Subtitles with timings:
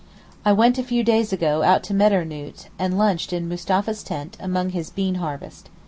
[0.43, 4.71] I went a few days ago out to Medarnoot, and lunched in Mustapha's tent, among
[4.71, 5.69] his bean harvest.